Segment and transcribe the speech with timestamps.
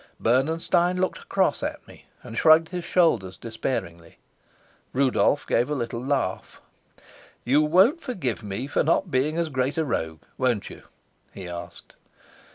[0.19, 4.17] Bernenstein looked across at me and shrugged his shoulders despairingly.
[4.93, 6.59] Rudolf gave a little laugh.
[7.43, 10.81] "You won't forgive me for not being as great a rogue, won't you?"
[11.31, 11.93] he asked.